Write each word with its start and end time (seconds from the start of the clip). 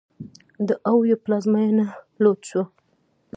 د 0.67 0.69
اویو 0.91 1.21
پلازمېنه 1.23 1.85
لوټ 2.23 2.39
شوه. 2.49 2.63